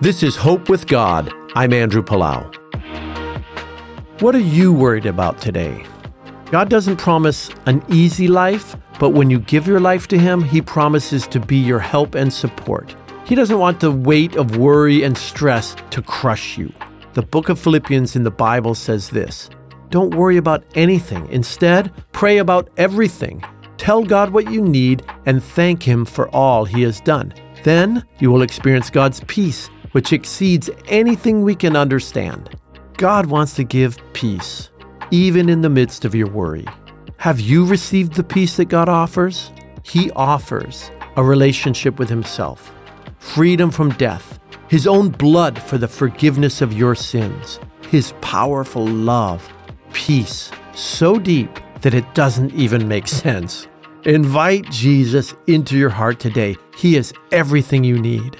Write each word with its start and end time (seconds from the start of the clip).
This 0.00 0.22
is 0.22 0.36
Hope 0.36 0.68
with 0.68 0.86
God. 0.86 1.34
I'm 1.56 1.72
Andrew 1.72 2.04
Palau. 2.04 2.54
What 4.20 4.32
are 4.36 4.38
you 4.38 4.72
worried 4.72 5.06
about 5.06 5.40
today? 5.40 5.84
God 6.52 6.70
doesn't 6.70 6.98
promise 6.98 7.50
an 7.66 7.82
easy 7.88 8.28
life, 8.28 8.76
but 9.00 9.10
when 9.10 9.28
you 9.28 9.40
give 9.40 9.66
your 9.66 9.80
life 9.80 10.06
to 10.08 10.16
Him, 10.16 10.44
He 10.44 10.62
promises 10.62 11.26
to 11.26 11.40
be 11.40 11.56
your 11.56 11.80
help 11.80 12.14
and 12.14 12.32
support. 12.32 12.94
He 13.26 13.34
doesn't 13.34 13.58
want 13.58 13.80
the 13.80 13.90
weight 13.90 14.36
of 14.36 14.56
worry 14.56 15.02
and 15.02 15.18
stress 15.18 15.74
to 15.90 16.00
crush 16.00 16.56
you. 16.56 16.72
The 17.14 17.22
book 17.22 17.48
of 17.48 17.58
Philippians 17.58 18.14
in 18.14 18.22
the 18.22 18.30
Bible 18.30 18.76
says 18.76 19.10
this 19.10 19.50
Don't 19.90 20.14
worry 20.14 20.36
about 20.36 20.62
anything. 20.76 21.26
Instead, 21.32 21.92
pray 22.12 22.38
about 22.38 22.70
everything. 22.76 23.42
Tell 23.78 24.04
God 24.04 24.30
what 24.30 24.48
you 24.48 24.62
need 24.62 25.04
and 25.26 25.42
thank 25.42 25.82
Him 25.82 26.04
for 26.04 26.28
all 26.28 26.64
He 26.64 26.82
has 26.82 27.00
done. 27.00 27.34
Then 27.64 28.04
you 28.20 28.30
will 28.30 28.42
experience 28.42 28.90
God's 28.90 29.24
peace, 29.26 29.68
which 29.92 30.12
exceeds 30.12 30.70
anything 30.88 31.42
we 31.42 31.54
can 31.54 31.76
understand. 31.76 32.50
God 32.96 33.26
wants 33.26 33.54
to 33.54 33.64
give 33.64 33.98
peace 34.12 34.70
even 35.10 35.48
in 35.48 35.62
the 35.62 35.70
midst 35.70 36.04
of 36.04 36.14
your 36.14 36.28
worry. 36.28 36.66
Have 37.18 37.40
you 37.40 37.64
received 37.64 38.14
the 38.14 38.22
peace 38.22 38.56
that 38.56 38.66
God 38.66 38.88
offers? 38.88 39.50
He 39.82 40.10
offers 40.12 40.90
a 41.16 41.22
relationship 41.22 41.98
with 41.98 42.08
Himself, 42.08 42.72
freedom 43.18 43.70
from 43.70 43.90
death, 43.92 44.38
His 44.68 44.86
own 44.86 45.08
blood 45.08 45.60
for 45.60 45.78
the 45.78 45.88
forgiveness 45.88 46.60
of 46.60 46.72
your 46.72 46.94
sins, 46.94 47.58
His 47.90 48.12
powerful 48.20 48.86
love, 48.86 49.48
peace 49.92 50.50
so 50.74 51.18
deep 51.18 51.58
that 51.80 51.94
it 51.94 52.14
doesn't 52.14 52.54
even 52.54 52.86
make 52.86 53.08
sense. 53.08 53.66
Invite 54.04 54.70
Jesus 54.70 55.34
into 55.46 55.76
your 55.76 55.90
heart 55.90 56.20
today. 56.20 56.56
He 56.76 56.96
is 56.96 57.12
everything 57.32 57.82
you 57.82 57.98
need. 57.98 58.36